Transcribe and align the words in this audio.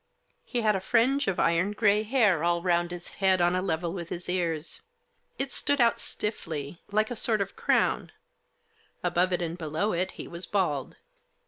He 0.43 0.61
had 0.61 0.75
a 0.75 0.79
fringe 0.79 1.27
of 1.27 1.39
iron 1.39 1.73
grey 1.73 2.01
hair 2.01 2.43
all 2.43 2.63
round 2.63 2.89
his 2.89 3.09
head 3.21 3.39
on 3.39 3.55
a 3.55 3.61
level 3.61 3.93
with 3.93 4.09
his 4.09 4.27
ears. 4.27 4.81
It 5.37 5.51
stood 5.53 5.79
out 5.79 5.99
stiffly, 5.99 6.81
like 6.91 7.11
a 7.11 7.15
sort 7.15 7.39
of 7.39 7.55
crown. 7.55 8.11
Above 9.03 9.31
and 9.33 9.59
below 9.59 9.91
it 9.93 10.13
he 10.13 10.27
was 10.27 10.47
bald. 10.47 10.95